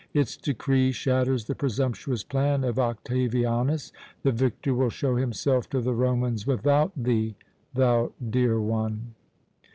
[0.15, 3.93] Its decree shatters the presumptuous plan of Octavianus.
[4.23, 7.35] The victor will show himself to the Romans without thee,
[7.75, 9.13] thou dear one."